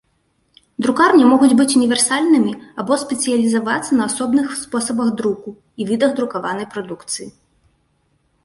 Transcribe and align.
Друкарні 0.85 1.25
могуць 1.31 1.57
быць 1.59 1.75
універсальнымі 1.79 2.53
або 2.83 2.97
спецыялізавацца 3.03 3.91
на 3.99 4.03
асобных 4.13 4.47
спосабах 4.63 5.07
друку 5.21 5.49
і 5.57 5.81
відах 5.91 6.11
друкаванай 6.17 6.67
прадукцыі. 6.73 7.27